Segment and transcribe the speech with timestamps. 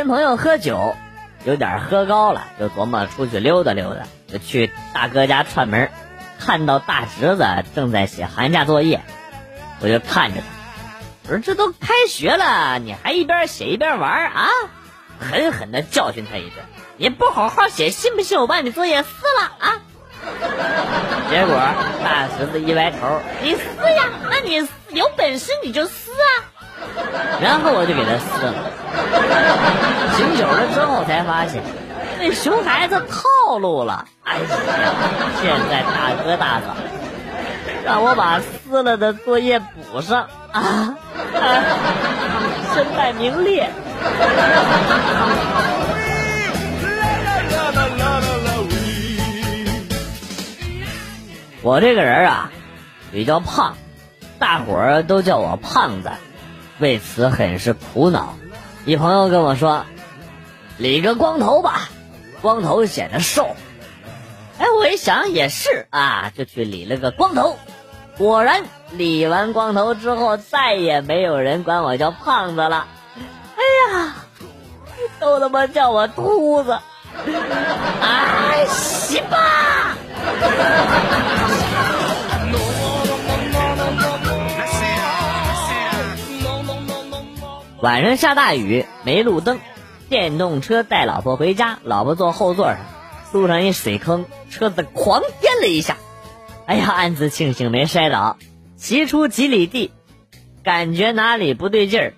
[0.00, 0.96] 跟朋友喝酒，
[1.44, 5.90] 有点喝高了，就琢磨出去溜达溜达，就去大哥家串门。
[6.38, 9.02] 看到大侄子正在写寒假作业，
[9.80, 10.46] 我就看着他，
[11.28, 14.48] 我说：“这都开学了，你还一边写一边玩啊？”
[15.20, 16.64] 狠狠的教训他一顿
[16.96, 19.82] ：“你不好好写，信不信我把你作业撕了啊？”
[21.28, 21.54] 结果
[22.02, 23.60] 大侄子一歪头：“你撕
[23.94, 24.66] 呀，那你
[24.98, 26.48] 有本事你就撕啊！”
[27.42, 28.54] 然后我就给他撕了。
[30.16, 31.62] 醒酒了之后才发现，
[32.18, 34.06] 那熊孩子套路了。
[34.24, 34.42] 哎呀，
[35.40, 36.76] 现在大哥大嫂
[37.84, 40.94] 让我把撕了的作业补上啊！
[42.74, 43.68] 身败名裂。
[51.62, 52.50] 我这个人啊，
[53.10, 53.76] 比较胖，
[54.38, 56.10] 大伙儿都叫我胖子，
[56.78, 58.34] 为此很是苦恼。
[58.86, 59.84] 一朋友跟我说
[60.78, 61.88] ：“理个光头吧，
[62.40, 63.54] 光头显得瘦。”
[64.58, 67.58] 哎，我一想也是啊，就去理了个光头。
[68.18, 72.86] 果然，理完光头之后，再也没有人管我叫胖子了。
[73.56, 73.62] 哎
[73.94, 74.14] 呀，
[75.18, 76.78] 都他妈叫我秃子！
[78.02, 79.96] 哎，行吧！
[87.82, 89.58] 晚上下大雨，没路灯，
[90.10, 92.76] 电动车带老婆回家，老婆坐后座上，
[93.32, 95.96] 路上一水坑，车子狂颠了一下，
[96.66, 98.36] 哎呀，暗自庆幸没摔倒。
[98.76, 99.92] 骑出几里地，
[100.62, 102.12] 感觉哪里不对劲儿，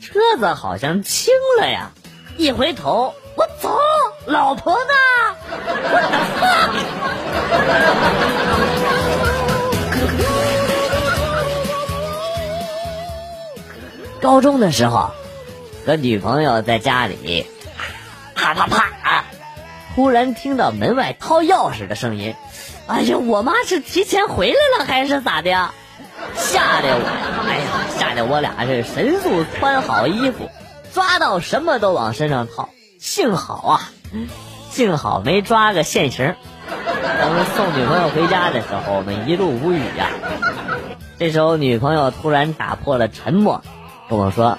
[0.00, 1.90] 车子好像轻了呀！
[2.38, 3.78] 一回头，我走，
[4.26, 4.78] 老婆呢？
[5.50, 5.56] 我
[6.00, 6.08] 的
[6.40, 6.72] fuck！
[14.22, 15.10] 高中的时候，
[15.84, 17.44] 和女朋友在家里，
[18.36, 19.24] 啪啪啪啊！
[19.96, 22.36] 突然听到门外掏钥匙的声音，
[22.86, 25.74] 哎呀，我妈是提前回来了还是咋的呀？
[26.36, 27.64] 吓得我，哎呀，
[27.98, 30.48] 吓得我俩是神速穿好衣服，
[30.94, 32.68] 抓到什么都往身上套。
[33.00, 33.90] 幸好啊，
[34.70, 36.36] 幸好没抓个现行。
[36.68, 40.10] 等送女朋友回家的时候，我们一路无语呀。
[41.18, 43.64] 这时候，女朋友突然打破了沉默，
[44.12, 44.58] 跟我说：“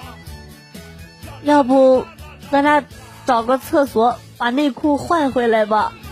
[1.44, 2.04] 要不，
[2.50, 2.82] 咱俩
[3.24, 5.92] 找个厕所把内裤换回来吧。”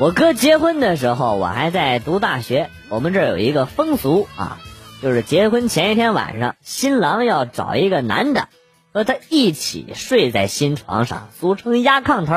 [0.00, 2.70] 我哥结婚的时候，我还在读大学。
[2.88, 4.58] 我们这儿有一个风俗啊，
[5.00, 8.48] 就是结婚前一天晚上，新郎要找一个男的，
[8.92, 12.34] 和他一起睡在新床上，俗称压炕头。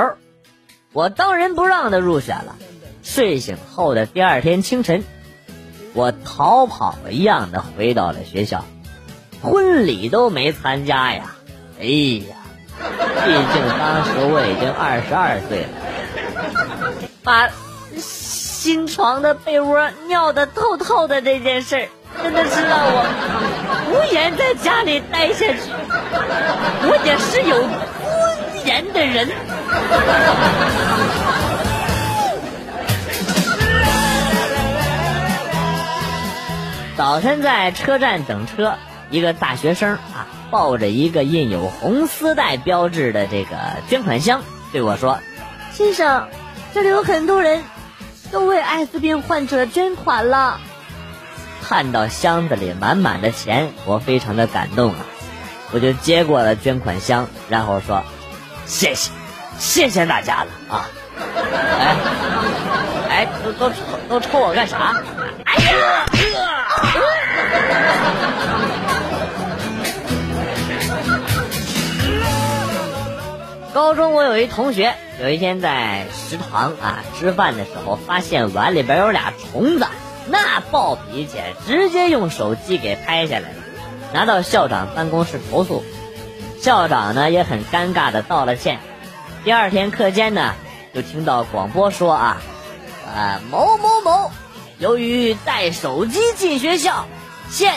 [0.93, 2.55] 我当仁不让的入选了。
[3.07, 5.05] 睡醒后的第二天清晨，
[5.93, 8.65] 我逃跑一样的回到了学校，
[9.41, 11.31] 婚礼都没参加呀。
[11.79, 12.35] 哎呀，
[12.77, 15.69] 毕竟当时我已经二十二岁了。
[17.23, 17.49] 把
[17.97, 21.87] 新床的被窝尿的透透的这件事，
[22.21, 23.05] 真的是让我
[23.89, 25.71] 无颜在家里待下去。
[26.83, 29.29] 我也是有尊严的人。
[36.97, 38.75] 早晨在车站等车，
[39.11, 43.55] 一个大学生啊，抱着一个印有红丝带标志的这个
[43.87, 44.41] 捐款箱，
[44.71, 45.19] 对我说
[45.71, 46.27] ：“先生。”
[46.73, 47.63] 这里有很多人
[48.31, 50.59] 都为艾滋病患者捐款了。
[51.63, 54.99] 看到箱子里满满的钱，我非常的感动啊！
[55.71, 58.03] 我就接过了捐款箱，然后说
[58.65, 59.11] ：“谢谢，
[59.59, 60.89] 谢谢大家了啊！”
[61.79, 61.95] 哎，
[63.17, 63.71] 哎，都都
[64.07, 65.01] 都抽我干啥？
[65.43, 66.05] 哎呀！
[73.73, 74.93] 高中我有一同学。
[75.19, 79.87] 有一天在食堂啊吃饭的时候，发现碗里边有俩虫子，
[80.27, 83.55] 那暴脾气，直接用手机给拍下来了，
[84.13, 85.83] 拿到校长办公室投诉。
[86.61, 88.77] 校长呢也很尴尬的道了歉。
[89.43, 90.53] 第二天课间呢，
[90.93, 92.37] 就听到广播说啊，
[93.07, 94.31] 啊某某某，
[94.79, 97.07] 由于带手机进学校，
[97.49, 97.73] 现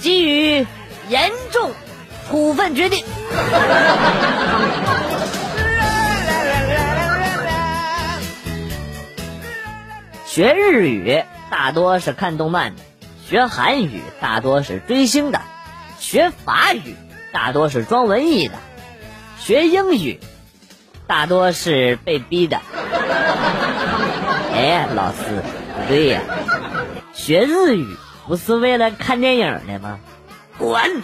[0.00, 0.66] 给予
[1.08, 1.72] 严重
[2.30, 3.04] 处分决定。
[10.26, 12.82] 学日语大多是看动漫的，
[13.28, 15.40] 学韩语大多是追星的，
[15.98, 16.94] 学法语
[17.32, 18.54] 大多是装文艺的，
[19.40, 20.20] 学英语
[21.08, 22.60] 大多是被逼的。
[24.58, 25.18] 哎，老师
[25.76, 26.20] 不对呀，
[27.12, 27.96] 学日语
[28.26, 30.00] 不是为了看电影的吗？
[30.58, 31.00] 滚！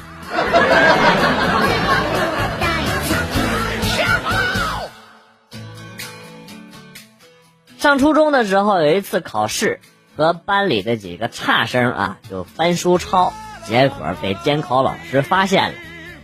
[7.78, 9.78] 上初中的时候，有一次考试，
[10.16, 13.32] 和班里的几个差生啊，就翻书抄，
[13.64, 15.74] 结果被监考老师发现了，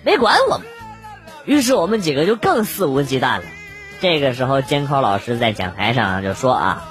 [0.04, 0.66] 没管我们。
[1.44, 3.44] 于是我们几个就更肆无忌惮了。
[4.00, 6.88] 这个时候，监考老师在讲台上就说啊：“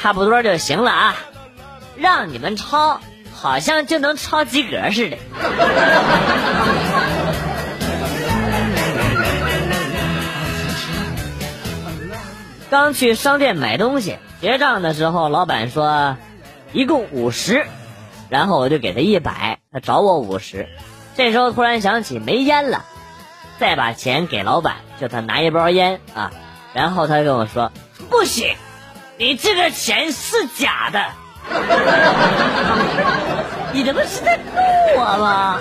[0.00, 1.16] 差不多就行了啊，
[1.96, 3.00] 让你们抄，
[3.32, 5.16] 好像就能抄及格似的。
[12.70, 16.16] ”刚去商店买东西，结账的时候，老板说
[16.72, 17.66] 一共五十，
[18.28, 20.68] 然后我就给他一百，他找我五十。
[21.16, 22.84] 这时候突然想起没烟了。
[23.56, 26.32] 再把钱给老板，叫他拿一包烟啊，
[26.72, 27.70] 然后他跟我说
[28.10, 28.56] ：“不行，
[29.16, 31.00] 你这个钱是假的。”
[33.72, 34.42] 你这不是在逗
[34.96, 35.60] 我吗？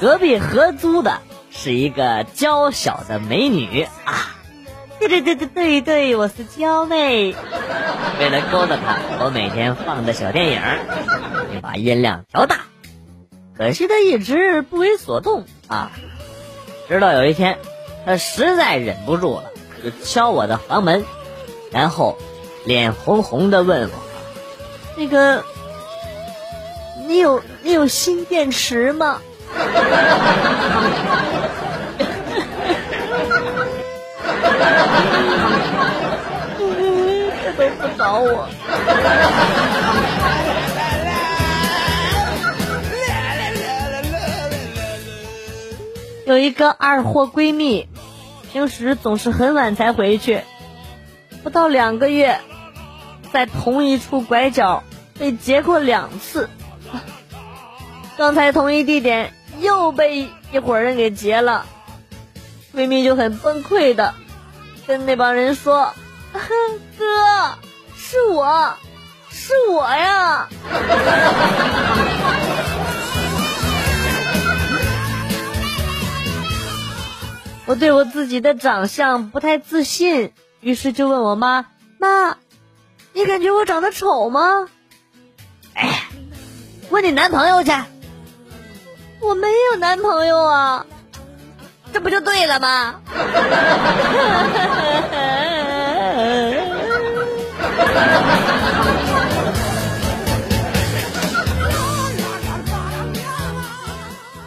[0.00, 1.20] 隔壁合租的
[1.50, 4.36] 是一个娇小的美女啊。
[4.98, 7.34] 对对对对对对，我是娇妹。
[8.18, 10.60] 为了勾搭她，我每天放的小电影，
[11.50, 12.60] 你把音量调大。
[13.56, 15.90] 可惜她一直不为所动啊。
[16.88, 17.58] 直到有一天，
[18.04, 19.44] 他实在忍不住了，
[19.82, 21.04] 就敲我的房门，
[21.70, 22.18] 然后
[22.64, 23.94] 脸红红的问我
[24.96, 25.42] ：“那个，
[27.06, 29.20] 你有你有新电池吗？”
[37.44, 38.48] 这 都不找我。
[46.34, 47.88] 有一个二货闺蜜，
[48.52, 50.42] 平时总是很晚才回去，
[51.44, 52.40] 不到两个月，
[53.32, 54.82] 在同一处拐角
[55.16, 56.50] 被劫过两次。
[58.18, 61.66] 刚才同一地点又被一伙人给劫了，
[62.74, 64.14] 闺蜜就很崩溃的。
[64.88, 65.94] 跟那帮人说
[66.98, 67.58] ：“哥，
[67.96, 68.74] 是我，
[69.30, 70.48] 是我呀！”
[77.66, 81.66] 我对我自己的长相不太自信，于是就问我妈
[81.98, 82.36] ：“妈，
[83.14, 84.68] 你感觉我长得丑吗？”
[85.74, 86.08] 哎，
[86.90, 87.72] 问你男朋友去。
[89.20, 90.84] 我没有男朋友啊。
[91.92, 93.00] 这不就对了吗？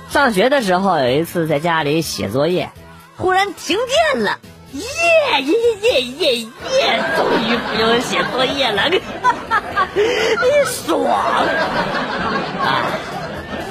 [0.09, 2.69] 上学的时候，有一次在家里写作业，
[3.17, 3.77] 突然停
[4.13, 4.39] 电了，
[4.73, 4.83] 耶
[5.41, 6.47] 耶耶耶耶！
[7.15, 8.99] 终于不用写作业了， 你
[10.65, 12.85] 爽啊！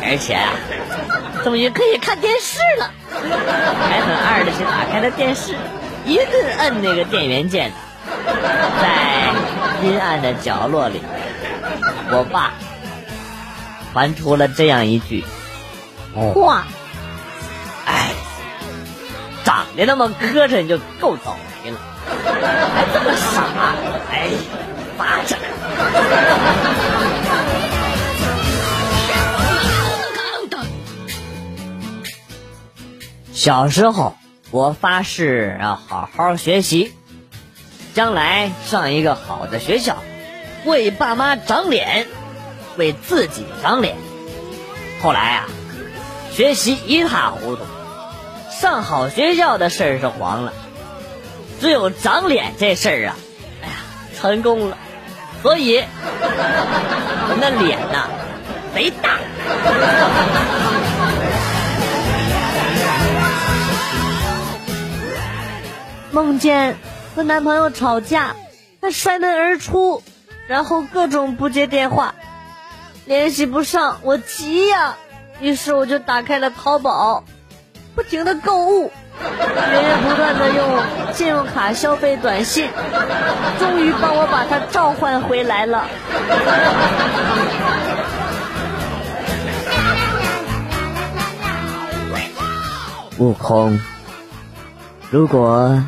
[0.02, 0.52] 而且啊，
[1.44, 2.90] 终于可以看电视了。
[3.08, 5.54] 还很二的是打开了电视，
[6.04, 7.72] 一顿摁那个电源键，
[8.82, 9.32] 在
[9.82, 11.00] 阴暗的角落里，
[12.10, 12.52] 我爸
[13.92, 15.24] 传出了这样一句
[16.34, 16.66] 话
[17.86, 18.10] ：“哎，
[19.76, 21.78] 长得那么磕碜就够倒霉了，
[22.74, 23.74] 还这么傻，
[24.10, 24.30] 哎，
[24.96, 25.38] 咋整？”
[33.34, 34.16] 小时候，
[34.50, 36.94] 我发誓要好好学习，
[37.92, 39.98] 将来上一个好的学校，
[40.64, 42.06] 为爸妈长脸，
[42.78, 43.98] 为自己长脸。
[45.02, 45.44] 后来啊，
[46.32, 47.62] 学习一塌糊涂，
[48.58, 50.54] 上好学校的事儿是黄了，
[51.60, 53.16] 只有长脸这事儿啊，
[53.62, 53.74] 哎呀，
[54.18, 54.78] 成功了。
[55.42, 58.08] 所以，我那脸呐，
[58.74, 59.18] 贼大。
[66.10, 66.76] 梦见
[67.14, 68.36] 和男朋友吵架，
[68.80, 70.02] 他摔门而出，
[70.48, 72.14] 然后各种不接电话，
[73.04, 74.96] 联系不上，我急呀！
[75.40, 77.24] 于是我就打开了淘宝，
[77.96, 82.68] 不停的购物，源源不断的用信用卡消费短信，
[83.58, 85.88] 终于帮我把他召唤回来了。
[93.18, 93.80] 悟空，
[95.10, 95.82] 如果。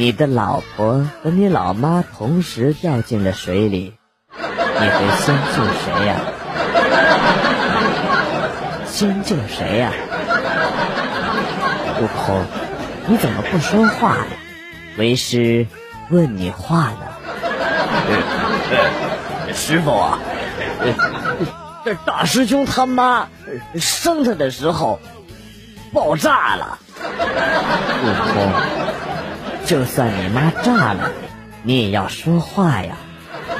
[0.00, 3.94] 你的老婆和你老妈同时掉进了水里，
[4.32, 6.20] 你会先救谁呀？
[8.98, 9.92] 先救谁呀？
[12.00, 12.44] 悟空，
[13.06, 14.24] 你怎么不说话呀？
[14.96, 15.68] 为师
[16.10, 16.98] 问你话呢。
[19.54, 20.18] 师傅啊，
[21.84, 23.28] 这大师兄他妈
[23.76, 24.98] 生他的时候
[25.92, 26.80] 爆炸了。
[28.02, 28.50] 悟空，
[29.64, 31.12] 就算你妈炸了，
[31.62, 32.96] 你也要说话呀！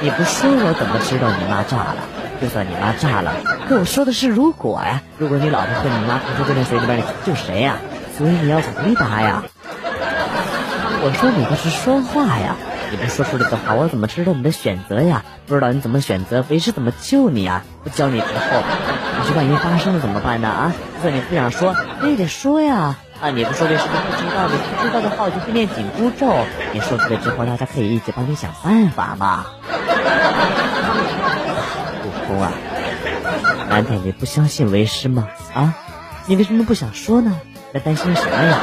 [0.01, 1.95] 你不说我怎么知道你妈炸了？
[2.41, 3.33] 就算你妈炸了，
[3.67, 7.75] 可我说的是如果呀，如果你老婆和你妈同时掉进水里边，你救谁呀？
[8.17, 9.43] 所以你要回答呀！
[11.01, 12.55] 我说你倒是说话呀！
[12.91, 15.23] 你不说出来的话，我怎么知道你的选择呀？
[15.47, 17.61] 不知道你怎么选择，为师怎么救你呀？
[17.83, 18.63] 不教你之后，
[19.17, 20.47] 你这万一发生了怎么办呢？
[20.47, 20.73] 啊！
[20.97, 22.95] 就算你不想说，你也得说呀！
[23.21, 23.29] 啊！
[23.29, 26.33] 你不说为师都不知道，你不知道的话我就会念紧箍咒。
[26.73, 29.45] 你说出来之后，大家可以一起帮你想办法嘛。
[32.35, 32.51] 啊，
[33.69, 35.27] 难道你不相信为师吗？
[35.53, 35.73] 啊？
[36.25, 37.39] 你为什么不想说呢？
[37.73, 38.59] 在担心什么呀？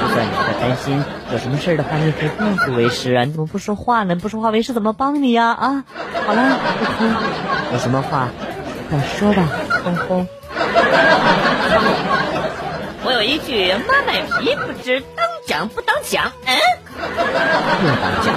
[0.00, 3.24] 就算你在担心有什么事儿的话，你也可以告诉为师啊！
[3.24, 4.16] 你怎么不说话呢？
[4.16, 5.48] 不说话，为师怎么帮你呀？
[5.52, 5.84] 啊！
[6.26, 7.08] 好了，悟空，
[7.72, 8.28] 有什么话
[8.90, 9.48] 快说吧，
[9.82, 10.26] 空空。
[13.04, 16.32] 我有一句妈卖皮，不知当讲不当讲？
[16.44, 16.58] 嗯，
[16.96, 17.22] 不
[18.02, 18.34] 当讲，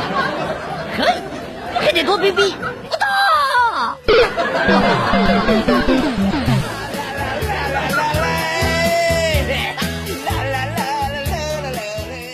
[0.95, 1.21] 可以，
[1.73, 2.55] 你可得多逼逼。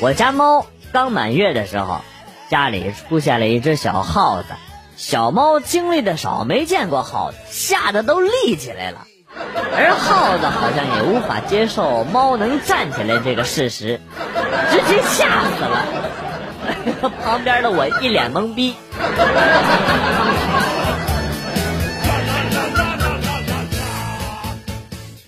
[0.02, 0.14] 我。
[0.16, 2.02] 家猫刚满月的时候，
[2.50, 4.50] 家里出现了一只小耗子。
[4.98, 9.08] 小猫经历的少，没见过耗子，吓得都立起来了。
[9.78, 14.00] 而耗子好像也无法接受猫能站起来这个事实，
[14.72, 15.86] 直接吓死了。
[17.24, 18.76] 旁边的我一脸懵逼。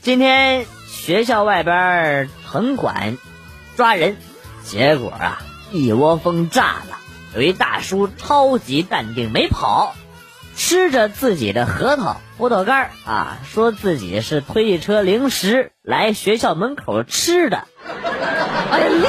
[0.08, 3.18] 今天学校外边城管
[3.76, 4.16] 抓人，
[4.64, 5.42] 结果啊
[5.74, 6.98] 一窝蜂炸了。
[7.36, 9.96] 有一大叔超级淡定，没跑。
[10.56, 17.68] 吃着自己的核桃、葡萄干啊，说自己是推一车零食来学校门口吃的。
[18.72, 19.06] 哎呀，厉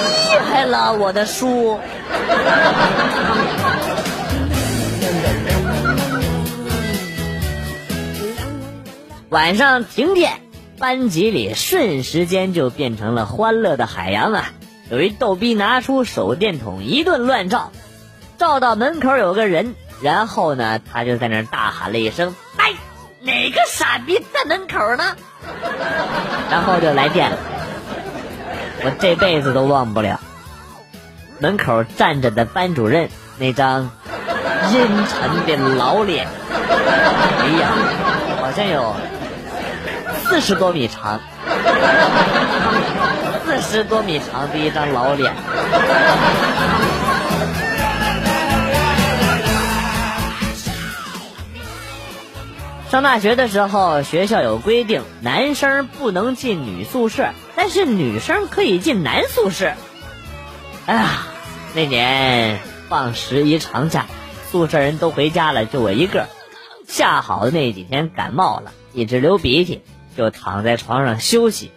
[0.51, 1.79] 害了，我的叔！
[9.29, 10.41] 晚上停电，
[10.79, 14.53] 班级里瞬时间就变成了欢乐的海洋啊！
[14.91, 17.73] 有一逗逼拿出手电筒一顿乱照，
[18.39, 19.75] 照到门口有个人。
[20.01, 22.75] 然后呢，他就在那儿大喊了一声：“哎，
[23.21, 25.17] 哪个傻逼在门口呢？”
[26.51, 27.39] 然后就来电了，
[28.85, 30.21] 我这辈子都忘不了
[31.41, 33.09] 门口站着的班主任
[33.39, 33.91] 那张
[34.73, 36.29] 阴沉的老脸。
[36.61, 37.73] 哎呀，
[38.41, 38.95] 好像有
[40.29, 41.21] 四十多米长，
[43.47, 45.33] 四十多米长的一张老脸。
[52.91, 59.73] 上大学的时候，学校有规定，男生不能进女宿舍，但是女生可以进男宿舍。
[60.87, 61.27] 哎呀，
[61.75, 64.07] 那年放十一长假，
[64.51, 66.29] 宿舍人都回家了，就我一个。
[66.87, 69.83] 下好的那几天感冒了，一直流鼻涕，
[70.19, 71.71] 就躺在床上休息。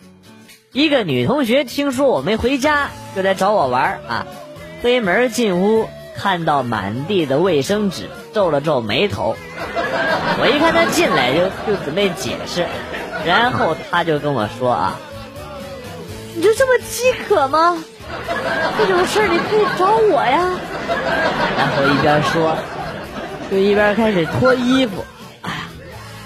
[0.71, 4.25] 一个女同学听说我没回家，就来找我玩啊。
[4.81, 9.35] 推门进屋，看到满地的卫生纸，皱了皱眉头。
[10.39, 12.65] 我一看她进来就就准备解释，
[13.27, 14.97] 然后她就跟我说啊，
[16.33, 17.77] 你就这么饥渴吗？
[18.79, 20.49] 这种事儿你可以找我呀。
[21.59, 22.57] 然后一边说，
[23.51, 25.05] 就一边开始脱衣服。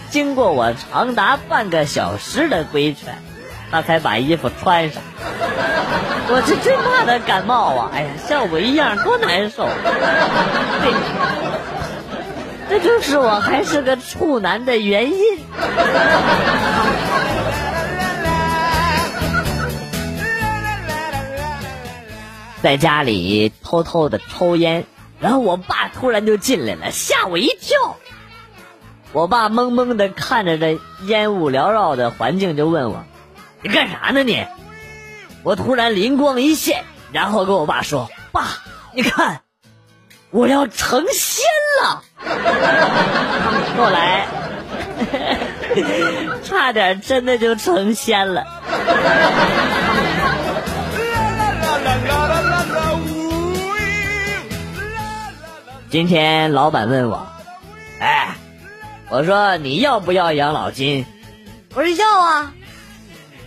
[0.10, 3.16] 经过我长达半个小时的规劝，
[3.72, 5.04] 他才把衣服穿上。
[6.28, 7.92] 我这真怕他感冒啊！
[7.94, 9.66] 哎呀，像我一样多难受。
[9.66, 10.94] 对。
[12.68, 15.20] 这就是我还是个处男的原因。
[22.64, 24.86] 在家里偷偷的抽烟，
[25.20, 27.98] 然后我爸突然就进来了，吓我一跳。
[29.15, 33.05] 我爸懵懵的看着这烟雾缭绕的环境，就问我
[33.63, 34.45] ：“你干啥呢你？”
[35.41, 38.45] 我突然灵光一现，然后跟我爸说：“爸，
[38.93, 39.39] 你看。”
[40.31, 41.45] 我要成仙
[41.81, 42.03] 了，
[43.77, 44.27] 后来
[46.43, 48.43] 差点真的就成仙了。
[55.89, 57.25] 今天老板问我：“，
[59.15, 61.05] 我说你要不要养老金？”
[61.74, 62.53] 我说要啊。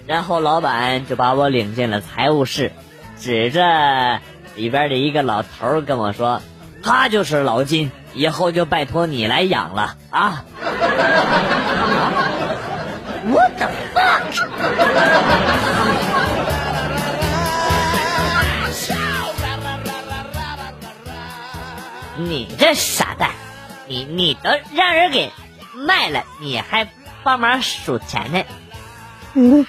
[0.07, 2.73] 然后老板就把我领进了财务室，
[3.19, 4.21] 指着
[4.57, 6.41] 里边的一个老头跟我说
[6.83, 10.47] ：“他就是老金，以后就拜托你来养了啊。”
[13.29, 14.49] What the fuck？
[22.17, 23.33] 你这傻蛋，
[23.87, 25.31] 你你都让人给
[25.87, 26.89] 卖了，你还
[27.23, 28.43] 帮忙数钱呢？
[29.35, 29.67] 嗯，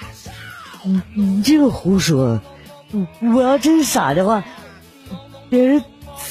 [0.82, 2.40] 你你这个胡说！
[3.20, 4.42] 我要真傻的话，
[5.48, 5.84] 别人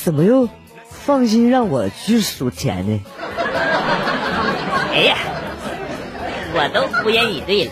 [0.03, 0.50] 怎么又
[0.89, 3.00] 放心让我去数钱呢？
[4.91, 5.17] 哎呀，
[6.53, 7.71] 我都无言以对了。